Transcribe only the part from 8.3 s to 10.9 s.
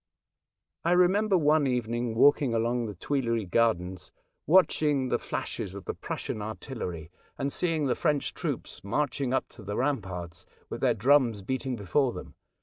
troops marching up to the ramparts, with